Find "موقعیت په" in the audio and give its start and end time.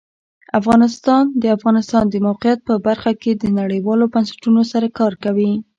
2.27-2.75